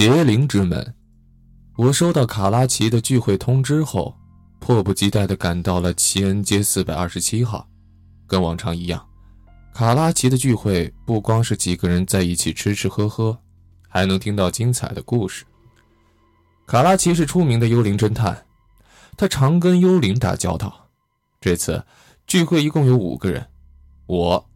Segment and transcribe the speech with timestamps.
[0.00, 0.94] 邪灵之门。
[1.76, 4.16] 我收到卡拉奇的聚会通知后，
[4.58, 7.68] 迫不及待地赶到了齐恩街四百二十七号。
[8.26, 9.06] 跟往常一样，
[9.74, 13.38] 卡拉奇的聚会不光是几个人在一起吃吃喝喝，
[13.90, 15.44] 还能听到精彩的故事。
[16.66, 18.46] 卡拉奇是出名的幽灵侦探，
[19.18, 20.88] 他常跟幽灵打交道。
[21.42, 21.84] 这次
[22.26, 23.46] 聚会一共有五个人：
[24.06, 24.48] 我、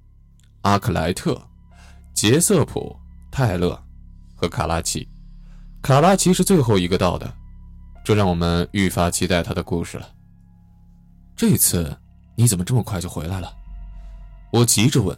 [0.62, 1.38] 阿克莱特、
[2.14, 2.96] 杰瑟普、
[3.30, 3.78] 泰勒
[4.34, 5.06] 和卡拉奇。
[5.84, 7.30] 卡拉奇是最后一个到的，
[8.02, 10.08] 这让我们愈发期待他的故事了。
[11.36, 11.94] 这次
[12.36, 13.52] 你怎么这么快就回来了？
[14.50, 15.14] 我急着问。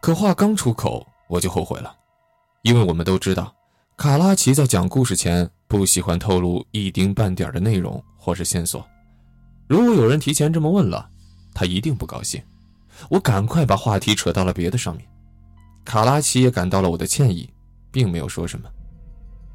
[0.00, 1.94] 可话刚出口，我就后悔了，
[2.62, 3.54] 因为我们都知道，
[3.96, 5.48] 卡拉奇在讲故事前。
[5.68, 8.84] 不喜欢透露一丁半点的内容或是线索。
[9.68, 11.08] 如果有人提前这么问了，
[11.54, 12.42] 他一定不高兴。
[13.08, 15.06] 我赶快把话题扯到了别的上面。
[15.82, 17.48] 卡拉奇也感到了我的歉意，
[17.90, 18.68] 并没有说什么。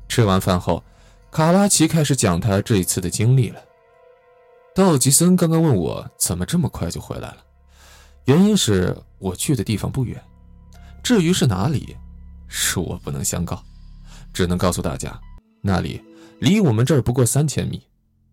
[0.07, 0.83] 吃完饭后，
[1.31, 3.61] 卡拉奇开始讲他这一次的经历了。
[4.73, 7.37] 道吉森刚刚问我怎么这么快就回来了，
[8.25, 10.21] 原因是我去的地方不远。
[11.03, 11.95] 至于是哪里，
[12.49, 13.63] 恕我不能相告，
[14.33, 15.19] 只能告诉大家。
[15.61, 16.01] 那里
[16.39, 17.81] 离我们这儿不过三千米，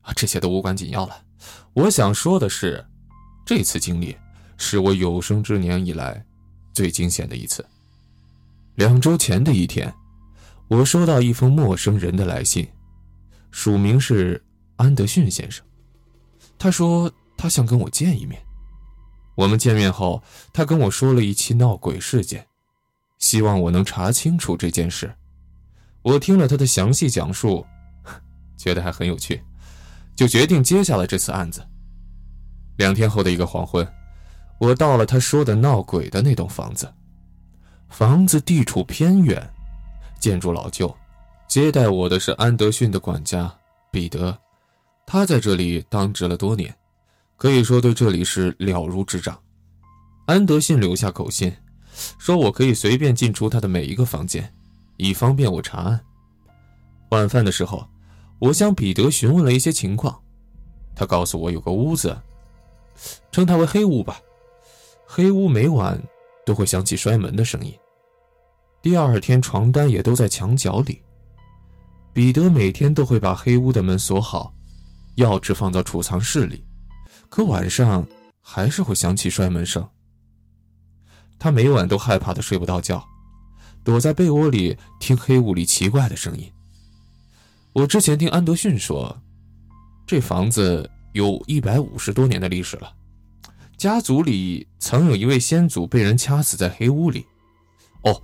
[0.03, 1.23] 啊，这些都无关紧要了。
[1.73, 2.85] 我想说的是，
[3.47, 4.17] 这次经历
[4.59, 6.25] 是我有生之年以来
[6.73, 7.65] 最惊险的一次。
[8.75, 9.93] 两周前的一天，
[10.69, 12.67] 我收到一封陌生人的来信，
[13.51, 14.43] 署名是
[14.77, 15.65] 安德逊先生。
[16.59, 18.41] 他说他想跟我见一面。
[19.37, 22.47] 我们见面后，他跟我说了一起闹鬼事件，
[23.19, 25.13] 希望我能查清楚这件事。
[26.03, 27.67] 我听了他的详细讲述，
[28.57, 29.43] 觉得还很有趣，
[30.15, 31.67] 就决定接下了这次案子。
[32.77, 33.87] 两天后的一个黄昏，
[34.59, 36.93] 我到了他说的闹鬼的那栋房子。
[37.89, 39.49] 房子地处偏远，
[40.19, 40.95] 建筑老旧。
[41.47, 43.53] 接待我的是安德逊的管家
[43.91, 44.37] 彼得，
[45.07, 46.75] 他在这里当值了多年，
[47.37, 49.39] 可以说对这里是了如指掌。
[50.27, 51.55] 安德逊留下口信，
[52.19, 54.53] 说我可以随便进出他的每一个房间。
[54.97, 56.01] 以方便我查案。
[57.11, 57.87] 晚饭的时候，
[58.39, 60.21] 我向彼得询问了一些情况，
[60.95, 62.17] 他告诉我有个屋子，
[63.31, 64.19] 称它为黑屋吧。
[65.07, 66.01] 黑屋每晚
[66.47, 67.73] 都会响起摔门的声音。
[68.85, 71.01] 第二天，床单也都在墙角里。
[72.13, 74.53] 彼得每天都会把黑屋的门锁好，
[75.17, 76.63] 钥匙放到储藏室里，
[77.31, 78.07] 可晚上
[78.43, 79.89] 还是会响起摔门声。
[81.39, 83.03] 他每晚都害怕的睡不到觉。
[83.83, 86.53] 躲在被窝里听黑屋里奇怪的声音。
[87.73, 89.19] 我之前听安德逊说，
[90.07, 92.93] 这房子有一百五十多年的历史了，
[93.79, 97.25] 家族里曾有一位先祖被人掐死在黑屋里。
[98.03, 98.23] 哦，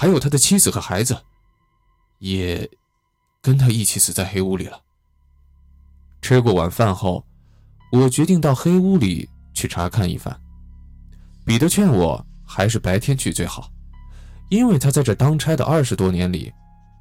[0.00, 1.14] 还有他的妻子和孩子，
[2.20, 2.66] 也
[3.42, 4.80] 跟他一起死在黑屋里了。
[6.22, 7.22] 吃过晚饭后，
[7.92, 10.34] 我决定到黑屋里去查看一番。
[11.44, 13.70] 彼得劝我还是白天去最好。
[14.48, 16.50] 因为他在这当差的二十多年里，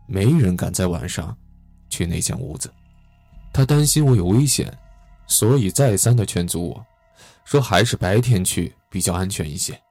[0.05, 1.33] 没人敢在晚上
[1.89, 2.69] 去那间屋子。
[3.53, 4.77] 他担心我有危险，
[5.25, 6.85] 所以再三的劝阻我，
[7.45, 9.81] 说还是白天去比较安全一些，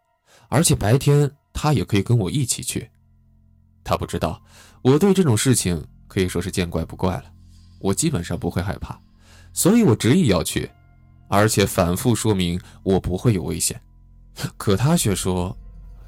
[0.51, 2.91] 而且白天他也可以跟我一起去。
[3.89, 4.41] 他不知道
[4.83, 7.25] 我对这种事情可以说是见怪不怪了，
[7.79, 9.01] 我基本上不会害怕，
[9.55, 10.71] 所以我执意要去，
[11.29, 13.81] 而且反复说明我不会有危险。
[14.57, 15.57] 可他却说。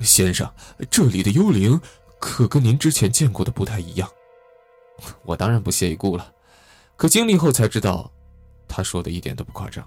[0.02, 0.50] 先生，
[0.90, 1.78] 这里的幽灵
[2.18, 4.08] 可跟您之前见过的不太一样。
[5.26, 6.32] 我当然不屑一顾了，
[6.96, 8.10] 可经历后才知道，
[8.66, 9.86] 他说的一点都不夸张。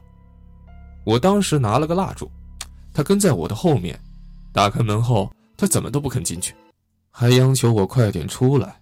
[1.04, 2.30] 我当时拿了个蜡烛，
[2.94, 4.00] 他跟在我的后面，
[4.54, 6.54] 打开门后，他怎么都不肯进去，
[7.16, 8.82] 还央求我快点出来。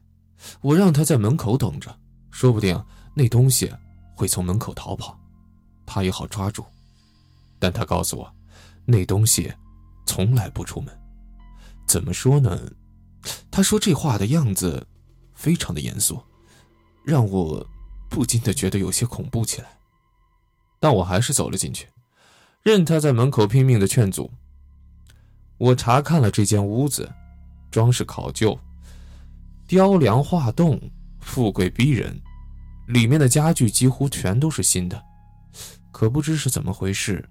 [0.61, 1.93] 我让他在门口等着，
[2.31, 2.81] 说不定
[3.13, 3.71] 那东西
[4.15, 5.19] 会从门口逃跑，
[5.85, 6.65] 他也好抓住。
[7.59, 8.33] 但他告诉我，
[8.85, 9.53] 那东西
[10.05, 10.97] 从来不出门。
[11.85, 12.57] 怎么说呢？
[13.51, 14.87] 他说这话的样子
[15.35, 16.19] 非常的严肃，
[17.05, 17.67] 让我
[18.09, 19.77] 不禁的觉得有些恐怖起来。
[20.79, 21.89] 但我还是走了进去，
[22.63, 24.31] 任他在门口拼命的劝阻。
[25.59, 27.13] 我查看了这间屋子，
[27.71, 28.57] 装饰考究，
[29.65, 30.79] 雕梁画栋，
[31.21, 32.21] 富贵逼人，
[32.87, 35.01] 里面的家具几乎全都是新的。
[35.91, 37.27] 可不知是怎么回事，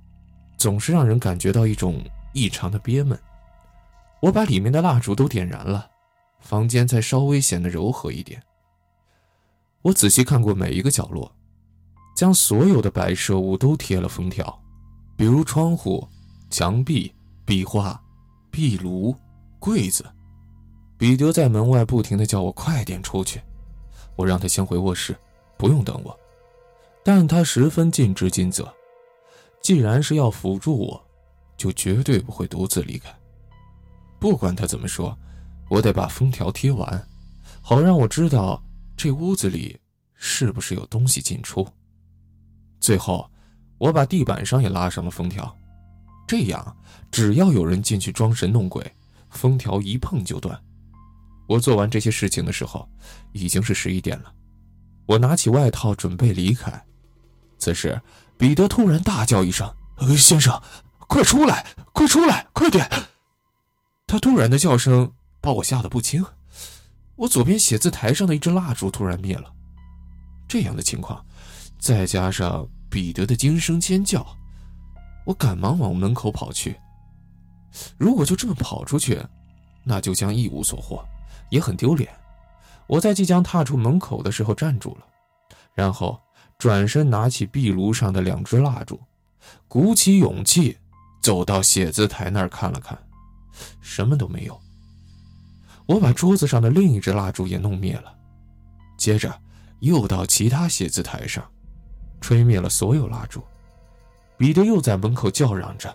[0.57, 2.03] 总是让人感觉到一种
[2.33, 3.19] 异常的憋闷。
[4.21, 5.91] 我把里面的蜡烛都点燃了，
[6.41, 8.43] 房间才稍微显得柔和一点。
[9.83, 11.35] 我仔细看过每一个角落，
[12.15, 14.63] 将所有的摆设物都贴了封条，
[15.17, 16.07] 比如窗户、
[16.51, 17.13] 墙壁、
[17.45, 18.01] 壁画、
[18.51, 19.17] 壁炉、
[19.59, 20.05] 柜子。
[21.00, 23.41] 彼得在门外不停的叫我快点出去，
[24.17, 25.17] 我让他先回卧室，
[25.56, 26.14] 不用等我。
[27.02, 28.70] 但他十分尽职尽责，
[29.62, 31.02] 既然是要辅助我，
[31.56, 33.08] 就绝对不会独自离开。
[34.19, 35.17] 不管他怎么说，
[35.70, 37.02] 我得把封条贴完，
[37.62, 38.62] 好让我知道
[38.94, 39.81] 这屋子里
[40.12, 41.67] 是不是有东西进出。
[42.79, 43.26] 最后，
[43.79, 45.56] 我把地板上也拉上了封条，
[46.29, 46.76] 这样
[47.11, 48.85] 只要有人进去装神弄鬼，
[49.31, 50.62] 封条一碰就断。
[51.50, 52.88] 我做完这些事情的时候，
[53.32, 54.32] 已经是十一点了。
[55.05, 56.81] 我拿起外套准备离开，
[57.58, 58.00] 此时
[58.38, 59.69] 彼得突然大叫一声
[60.17, 60.62] ：“先生，
[61.08, 61.67] 快出来！
[61.93, 62.47] 快出来！
[62.52, 62.88] 快点！”
[64.06, 66.25] 他突然的叫声把我吓得不轻。
[67.17, 69.52] 我左边写字台上的一支蜡烛突然灭了。
[70.47, 71.26] 这样的情况，
[71.81, 74.25] 再加上彼得的惊声尖叫，
[75.26, 76.79] 我赶忙往门口跑去。
[77.99, 79.20] 如果就这么跑出去，
[79.82, 81.05] 那就将一无所获。
[81.50, 82.11] 也很丢脸。
[82.87, 85.06] 我在即将踏出门口的时候站住了，
[85.75, 86.20] 然后
[86.58, 89.00] 转身拿起壁炉上的两支蜡烛，
[89.69, 90.76] 鼓起勇气
[91.23, 92.99] 走到写字台那儿看了看，
[93.81, 94.61] 什么都没有。
[95.87, 98.12] 我把桌子上的另一支蜡烛也弄灭了，
[98.97, 99.41] 接着
[99.81, 101.44] 又到其他写字台上，
[102.20, 103.43] 吹灭了所有蜡烛。
[104.37, 105.94] 彼得又在门口叫嚷着，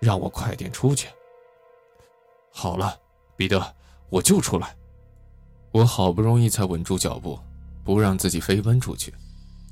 [0.00, 1.08] 让我快点出去。
[2.52, 2.98] 好了，
[3.36, 3.74] 彼得，
[4.08, 4.74] 我就出来。
[5.72, 7.38] 我好不容易才稳住脚步，
[7.82, 9.12] 不让自己飞奔出去。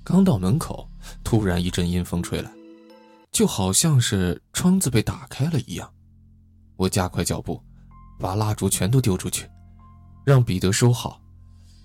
[0.02, 0.88] 刚到门口，
[1.22, 2.50] 突然一阵阴风吹来，
[3.30, 5.88] 就好像是窗子被打开了一样。
[6.76, 7.62] 我加快脚步，
[8.18, 9.46] 把蜡烛全都丢出去，
[10.24, 11.20] 让彼得收好，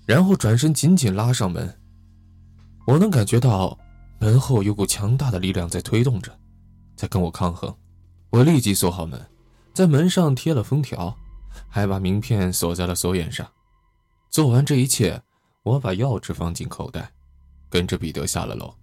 [0.06, 1.78] 然后转身紧紧拉上门。
[2.86, 3.78] 我能感觉到
[4.18, 6.32] 门后有股强大的力量在推动着，
[6.96, 7.72] 在跟我抗衡。
[8.30, 9.20] 我立即锁好门，
[9.74, 11.14] 在门上贴了封条，
[11.68, 13.46] 还把名片锁在了锁眼上。
[14.36, 15.22] 做完这一切，
[15.62, 17.10] 我把钥匙放进口袋，
[17.70, 18.74] 跟着彼得下了楼。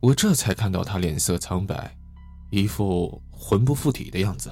[0.00, 1.94] 我这才看到他脸色苍白，
[2.48, 4.50] 一副魂不附体的样子。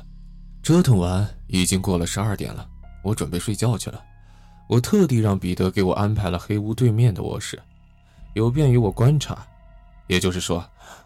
[0.62, 2.68] 折腾完，已经过了十二点了，
[3.02, 4.04] 我准备睡觉去了。
[4.68, 7.58] 我特地让彼得给我安排了黑屋对面的卧室，
[8.34, 9.38] 有便于我观察。
[10.06, 10.62] 也就是说，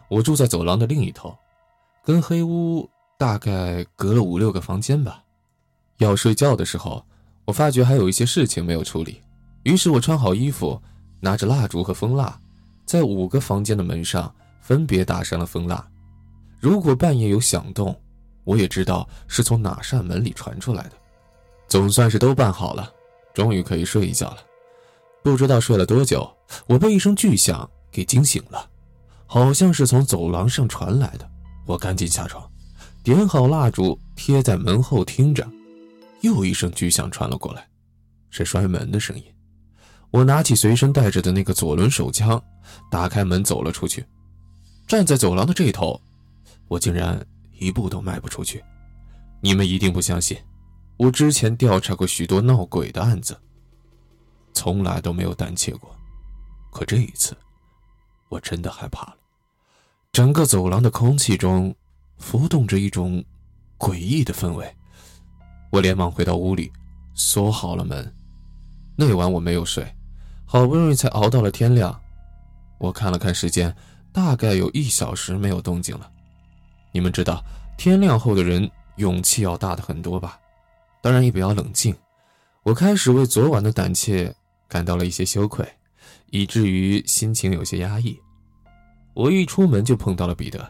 [0.09, 1.33] 我住在走廊的另一头，
[2.03, 5.23] 跟黑屋大概隔了五六个房间吧。
[5.99, 7.01] 要睡觉的时候。
[7.51, 9.21] 我发觉还有一些事情没有处理，
[9.63, 10.81] 于是我穿好衣服，
[11.19, 12.39] 拿着蜡烛和蜂蜡，
[12.85, 15.85] 在五个房间的门上分别打上了蜂蜡。
[16.61, 17.93] 如果半夜有响动，
[18.45, 20.91] 我也知道是从哪扇门里传出来的。
[21.67, 22.89] 总算是都办好了，
[23.33, 24.37] 终于可以睡一觉了。
[25.21, 26.33] 不知道睡了多久，
[26.67, 28.65] 我被一声巨响给惊醒了，
[29.25, 31.29] 好像是从走廊上传来的。
[31.65, 32.49] 我赶紧下床，
[33.03, 35.45] 点好蜡烛，贴在门后听着。
[36.21, 37.67] 又一声巨响传了过来，
[38.29, 39.23] 是摔门的声音。
[40.09, 42.41] 我拿起随身带着的那个左轮手枪，
[42.89, 44.05] 打开门走了出去。
[44.87, 45.99] 站在走廊的这头，
[46.67, 48.63] 我竟然一步都迈不出去。
[49.41, 50.37] 你们一定不相信，
[50.97, 53.39] 我之前调查过许多闹鬼的案子，
[54.53, 55.95] 从来都没有胆怯过。
[56.71, 57.35] 可这一次，
[58.29, 59.17] 我真的害怕了。
[60.11, 61.73] 整个走廊的空气中
[62.17, 63.23] 浮动着一种
[63.79, 64.75] 诡异的氛围。
[65.71, 66.71] 我连忙回到屋里，
[67.15, 68.13] 锁好了门。
[68.95, 69.83] 那晚我没有睡，
[70.45, 71.97] 好不容易才熬到了天亮。
[72.77, 73.73] 我看了看时间，
[74.11, 76.11] 大概有一小时没有动静了。
[76.91, 77.43] 你们知道，
[77.77, 80.37] 天亮后的人勇气要大的很多吧？
[81.01, 81.95] 当然也比较冷静。
[82.63, 84.35] 我开始为昨晚的胆怯
[84.67, 85.65] 感到了一些羞愧，
[86.31, 88.19] 以至于心情有些压抑。
[89.13, 90.69] 我一出门就碰到了彼得，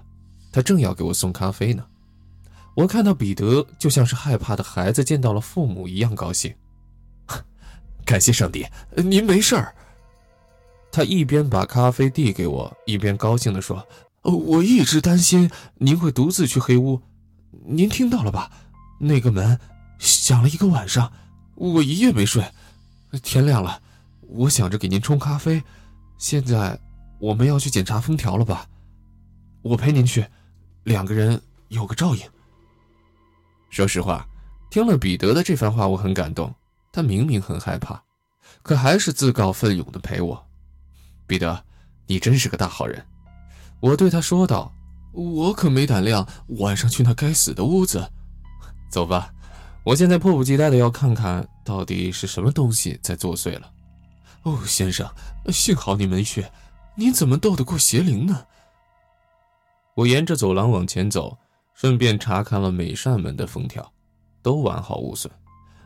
[0.52, 1.86] 他正要给我送咖啡呢。
[2.74, 6.54] 我看到彼得就像是害怕的孩子见到了父母一样高兴。
[8.06, 9.76] 感谢上帝，您没事儿。
[10.92, 13.88] 他一边把咖啡递给我，一边高兴地说
[14.24, 17.02] ：“我一直担心您会独自去黑屋，
[17.66, 18.52] 您听到了吧？
[19.00, 19.60] 那个门
[20.00, 21.12] 响了一个晚上，
[21.56, 22.44] 我一夜没睡。
[23.22, 23.82] 天亮了，
[24.22, 25.64] 我想着给您冲咖啡。
[26.18, 26.80] 现在
[27.20, 28.66] 我们要去检查封条了吧？
[29.62, 30.26] 我陪您去，
[30.84, 32.22] 两个人有个照应。”
[33.72, 34.28] 说实话，
[34.70, 36.54] 听了彼得的这番话，我很感动。
[36.92, 38.04] 他明明很害怕，
[38.62, 40.46] 可还是自告奋勇的陪我。
[41.26, 41.64] 彼得，
[42.06, 43.04] 你真是个大好人，
[43.80, 44.74] 我对他说道。
[45.14, 46.26] 我可没胆量
[46.60, 48.12] 晚上去那该死的屋子。
[48.90, 49.34] 走吧，
[49.84, 53.72] 我现在迫不及待的要看看到底是什么东西在作祟了。
[54.44, 55.10] 哦，先生，
[55.48, 56.46] 幸好你没去，
[56.96, 58.46] 您怎么斗得过邪灵呢？
[59.96, 61.38] 我沿着走廊往前走。
[61.82, 63.92] 顺便查看了每扇门的封条，
[64.44, 65.34] 都完好无损，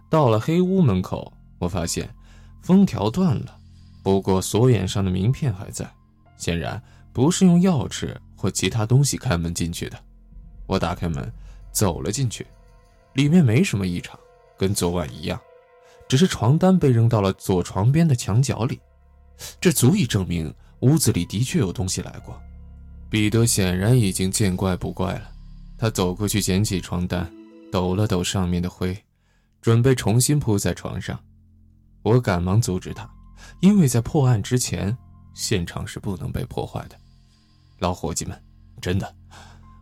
[0.09, 2.13] 到了黑屋门口，我发现
[2.61, 3.57] 封条断了，
[4.03, 5.89] 不过锁眼上的名片还在，
[6.35, 6.83] 显然
[7.13, 9.97] 不是用钥匙或其他东西开门进去的。
[10.67, 11.31] 我打开门，
[11.71, 12.45] 走了进去，
[13.13, 14.19] 里面没什么异常，
[14.57, 15.39] 跟昨晚一样，
[16.09, 18.81] 只是床单被扔到了左床边的墙角里，
[19.61, 22.37] 这足以证明屋子里的确有东西来过。
[23.09, 25.31] 彼得显然已经见怪不怪了，
[25.77, 27.31] 他走过去捡起床单，
[27.71, 28.97] 抖了抖上面的灰，
[29.61, 31.19] 准备重新铺在床上。
[32.01, 33.09] 我赶忙阻止他，
[33.61, 34.95] 因为在破案之前，
[35.33, 36.95] 现场是不能被破坏的。
[37.79, 38.41] 老伙计们，
[38.79, 39.15] 真的。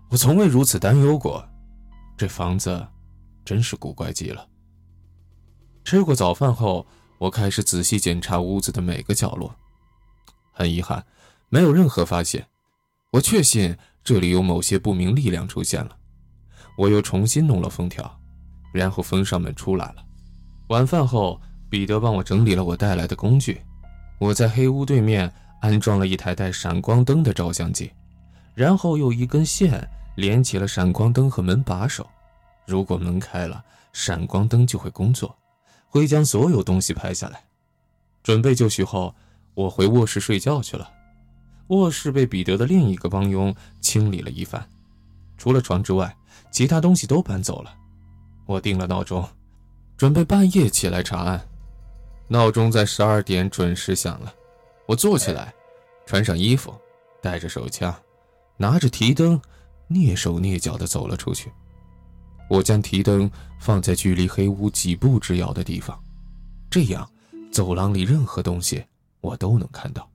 [0.10, 1.48] 我从未如此担忧过，
[2.18, 2.88] 这房子
[3.46, 4.48] 真是古怪极了。
[5.84, 6.88] 吃过早饭后，
[7.20, 9.54] 我开始仔细检查屋子的每个角落。
[10.52, 11.06] 很遗憾，
[11.50, 12.48] 没有任何发现。
[13.12, 15.96] 我确信这里有某些不明力量出现了。
[16.78, 18.20] 我又重新弄了封条，
[18.74, 20.06] 然后封上门出来了。
[20.70, 23.62] 晚饭后，彼得帮我整理了我带来的工具。
[24.20, 25.32] 我在黑屋对面
[25.62, 27.92] 安装了一台带闪光灯的照相机，
[28.56, 29.88] 然后用一根线。
[30.16, 32.08] 连起了闪光灯和门把手，
[32.68, 35.36] 如果门开了，闪光灯就会工作，
[35.88, 37.44] 会将所有东西拍下来。
[38.22, 39.16] 准备就绪后，
[39.56, 40.88] 我回卧室睡觉去了。
[41.74, 44.68] 卧室被彼得的另一个帮佣清理了一番，
[45.38, 46.16] 除了床之外，
[46.52, 47.74] 其他东西都搬走了。
[48.46, 49.28] 我定了闹钟，
[49.98, 51.48] 准备半夜起来查案。
[52.28, 54.34] 闹钟在十二点准时响了，
[54.86, 55.54] 我坐起来，
[56.06, 56.74] 穿上衣服，
[57.22, 57.94] 带着手枪，
[58.58, 59.40] 拿着提灯。
[59.90, 61.52] 蹑手蹑脚地走了出去。
[62.50, 66.02] 我将提灯放在距离黑屋几步之遥的地方，
[66.72, 67.08] 这样
[67.52, 68.84] 走廊里任何东西
[69.22, 70.10] 我都能看到。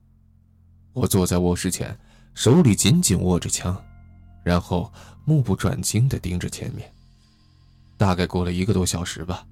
[0.93, 1.97] 我坐在卧室前，
[2.33, 3.79] 手里紧紧握着枪，
[4.43, 4.91] 然后
[5.25, 6.91] 目不转睛地盯着前面。
[7.97, 9.45] 大概过了一个多小时吧，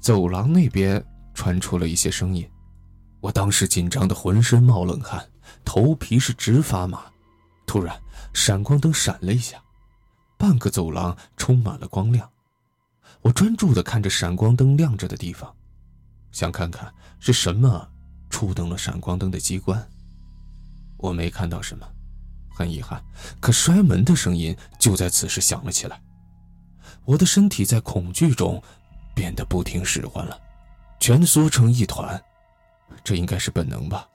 [0.00, 1.04] 走廊那边
[1.34, 2.48] 传出了一些声音。
[3.20, 5.26] 我当时紧张得浑身冒冷汗，
[5.64, 7.02] 头皮是直发麻。
[7.66, 7.94] 突然，
[8.32, 9.62] 闪光灯闪了一下。
[10.36, 12.26] 半个走廊充满了光亮，
[13.20, 15.54] 我专注地看着闪光灯亮着的地方，
[16.32, 17.86] 想看看是什么
[18.30, 19.86] 触动了闪光灯的机关。
[21.00, 21.86] 我没看到什么，
[22.48, 23.02] 很遗憾。
[23.40, 26.00] 可摔门的声音就在此时响了起来，
[27.04, 28.62] 我的身体在恐惧中
[29.14, 30.38] 变得不听使唤了，
[31.00, 32.22] 蜷缩成一团。
[33.02, 34.06] 这应该是本能吧。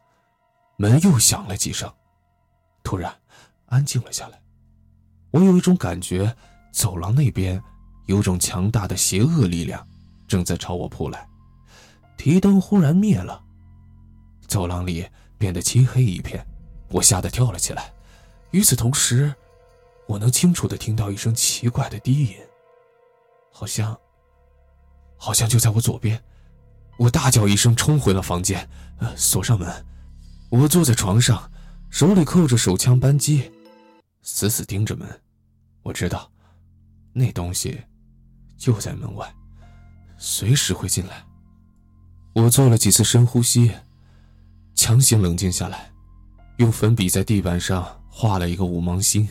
[0.77, 1.91] 门又响了几声，
[2.83, 3.13] 突然
[3.67, 4.39] 安静了下来。
[5.31, 6.35] 我有一种感觉，
[6.71, 7.61] 走廊那边
[8.05, 9.85] 有种强大的邪恶力量
[10.27, 11.27] 正在朝我扑来。
[12.17, 13.41] 提灯忽然灭了，
[14.47, 16.45] 走廊里变得漆黑一片，
[16.95, 17.93] 我吓得跳了起来。
[18.51, 19.33] 与此同时，
[20.07, 22.37] 我能清楚的听到一声奇怪的低吟，
[23.51, 23.97] 好像，
[25.17, 26.23] 好像就在我左边。
[26.97, 28.69] 我大叫一声，冲回了房间，
[29.17, 29.85] 锁上门。
[30.49, 31.51] 我坐在床上，
[31.89, 33.51] 手里扣着手枪扳机，
[34.21, 35.05] 死死盯着门。
[35.83, 36.31] 我知道，
[37.11, 37.83] 那东西
[38.57, 39.35] 就在门外，
[40.17, 41.25] 随时会进来。
[42.33, 43.69] 我做了几次深呼吸，
[44.75, 45.91] 强行冷静下来，
[46.57, 49.27] 用粉笔在地板上画了一个五芒星。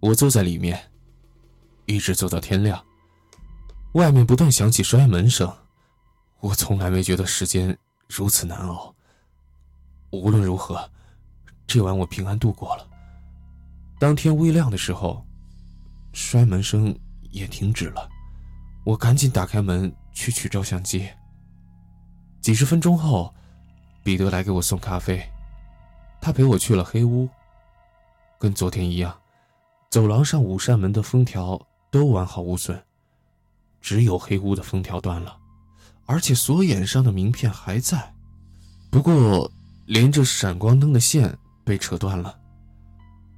[0.00, 0.90] 我坐在里面，
[1.86, 2.82] 一直坐到天亮。
[3.92, 5.52] 外面不断响起摔门声，
[6.40, 7.76] 我从来没觉得时间
[8.08, 8.94] 如此难熬。
[10.10, 10.90] 无论如何，
[11.66, 12.86] 这晚我平安度过了。
[13.98, 15.24] 当天微亮的时候。
[16.14, 16.98] 摔门声
[17.30, 18.08] 也停止了，
[18.82, 21.06] 我赶紧打开门去取照相机。
[22.40, 23.32] 几十分钟后，
[24.02, 25.22] 彼得来给我送咖啡，
[26.20, 27.28] 他陪我去了黑屋。
[28.38, 29.18] 跟昨天一样，
[29.90, 31.60] 走廊上五扇门的封条
[31.90, 32.80] 都完好无损，
[33.80, 35.36] 只有黑屋的封条断了，
[36.06, 38.14] 而且锁眼上的名片还在，
[38.90, 39.50] 不过
[39.86, 42.38] 连着闪光灯的线被扯断了。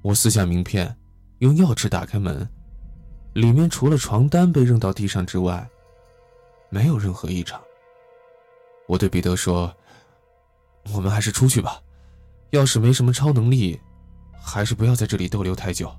[0.02, 0.96] 我撕下名片，
[1.38, 2.48] 用钥匙打开门。
[3.34, 5.68] 里面除了床单被扔到地上之外，
[6.68, 7.60] 没有任何异常。
[8.88, 9.72] 我对彼得说
[10.92, 11.80] ：“我们还是出去吧，
[12.50, 13.80] 要是没什么超能力，
[14.40, 15.90] 还是不要在这里逗留太久。”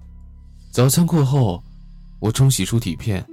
[0.72, 1.62] 早餐过后，
[2.20, 3.26] 我冲洗出底片，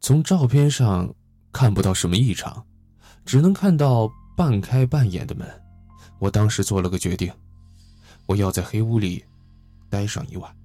[0.00, 1.12] 从照片上
[1.52, 2.64] 看不到什么异常，
[3.24, 5.48] 只能看到半开半掩的门。
[6.18, 7.32] 我当时做了个决定，
[8.26, 9.24] 我要在黑屋里
[9.88, 10.56] 待上一晚。